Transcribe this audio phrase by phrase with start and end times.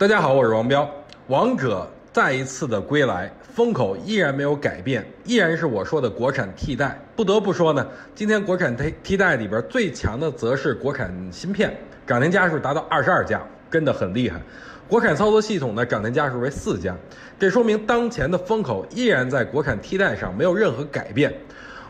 [0.00, 0.90] 大家好，我是王彪。
[1.26, 6.98] 王者再一次的归来，风口依然没有改变，依然是我说的国产替代。
[7.14, 14.40] 不得不说呢，今天国产替替代里边最强的则是国产芯片，涨停家数达到二十二家，真的很厉害。
[14.88, 16.96] 国产操作系统呢，涨停家数为四家，
[17.38, 21.30] 这说明当前的风口依然在国产替代上没有任何改变。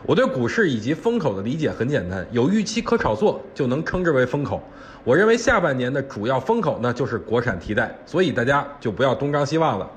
[0.03, 4.61] 我对股市以及风口的理解很简单，有预期可炒作就能称之为风口。
[5.03, 9.89] 我认为下半年的主要风口呢就是国产替代，所以大家就不要东张西望了。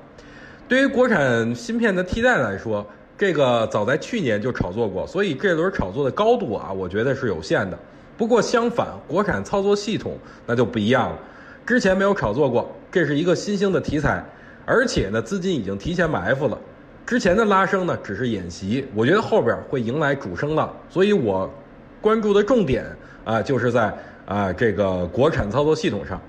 [0.67, 2.85] 对于国产芯片的替代来说，
[3.17, 7.77] 这个早在去年就炒作过，所以这轮炒作的高度啊，我觉得是有限的。
[8.15, 11.19] 不过相反，国产操作系统那就不一样了，
[11.65, 14.23] 之前没有炒作过，这是一个新兴的题材，
[14.65, 16.57] 而且呢资金已经提前埋伏了。
[17.05, 21.47] 之前的拉升呢，只是演习，我觉得后边会迎来主升浪，所以我
[22.01, 22.83] 关注的重点
[23.23, 23.95] 啊，就是在
[24.25, 26.19] 啊这个国产操作系统上，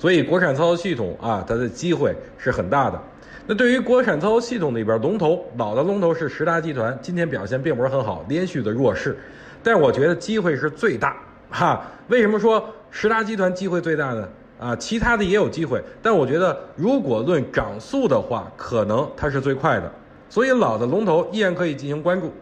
[0.00, 3.00] 所以国产操作系统啊，它的机会是很大的。
[3.46, 9.16] 那对于国产操作系统里边龙头，老的龙头是实达集团，今天表现并不是很好，连续的弱势，
[9.62, 11.16] 但我觉得机会是最大
[11.50, 11.86] 哈。
[12.08, 14.28] 为什么说十大集团机会最大呢？
[14.58, 19.92] 啊，其他的也有机会，但我觉得如果论涨速的话，可能它是最快的。
[20.28, 22.32] 所以老的龙头依然可以进行关注，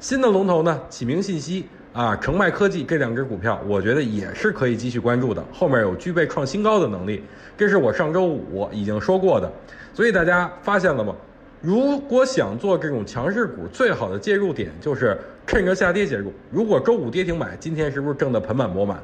[0.00, 7.22] 新的龙头呢，启明信息啊，成迈科技这两只股票，我觉得也是可以继续关注的，后面有具备创新高的能力，
[7.56, 9.50] 这是我上周五已经说过的。
[9.94, 11.14] 所以大家发现了吗？
[11.60, 16.32] 如果想做这种强势股，最好的介入点就是趁着下跌介入。
[16.52, 19.02] 如果周五跌停买，今天是不是挣得盆满钵满？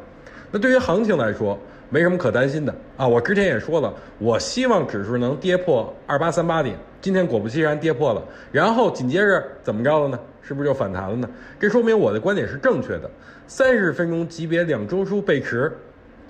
[0.52, 1.58] 那对于行情来说，
[1.90, 3.06] 没什么可担心的啊！
[3.06, 6.76] 我之前也说了，我希望指数能跌破二八三八点。
[7.00, 10.18] 今天果不其然跌破了，然后紧接着怎么着了呢？
[10.42, 11.28] 是不是就反弹了呢？
[11.60, 13.10] 这说明我的观点是正确的。
[13.46, 15.70] 三十分钟级别两周书背驰，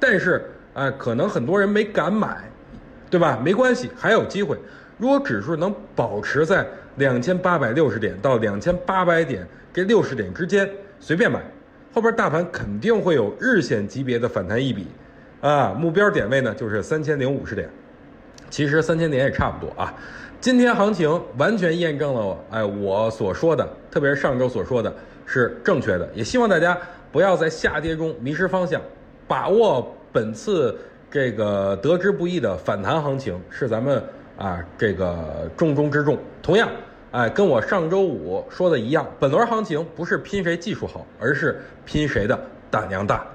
[0.01, 2.51] 但是啊，可能很多人没敢买，
[3.09, 3.41] 对吧？
[3.43, 4.59] 没关系，还有机会。
[4.99, 6.67] 如果指数能保持在
[6.97, 11.41] 两千八百六十点到两千八百点这六十点之间，随便买。
[11.93, 14.89] 后边大盘肯定会有日线级别的反弹一笔，
[15.45, 17.69] 啊，目标点位呢就是三千零五十点，
[18.49, 19.93] 其实三千点也差不多啊。
[20.41, 24.91] 今天行情完全验证了，哎，我所说的，特别是上周所说的
[25.27, 26.09] 是正确的。
[26.15, 26.79] 也希望大家
[27.13, 28.81] 不要在下跌中迷失方向，
[29.29, 30.75] 把握本次
[31.11, 34.03] 这个得之不易的反弹行情，是咱们
[34.39, 36.19] 啊这个重中之重。
[36.43, 36.71] 同样。
[37.11, 42.37] 哎，跟我上周五说的一样，本轮行情不是拼谁技术好，而是拼谁的
[42.71, 43.27] 胆量大。